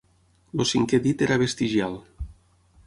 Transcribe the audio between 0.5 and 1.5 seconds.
El cinquè dit era